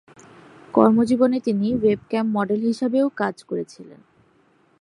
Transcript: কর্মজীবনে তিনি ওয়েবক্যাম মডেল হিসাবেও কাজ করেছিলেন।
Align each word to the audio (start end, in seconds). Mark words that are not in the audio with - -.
কর্মজীবনে 0.73 1.37
তিনি 1.39 1.67
ওয়েবক্যাম 1.75 2.25
মডেল 2.33 2.59
হিসাবেও 2.61 3.07
কাজ 3.17 3.35
করেছিলেন। 3.43 4.01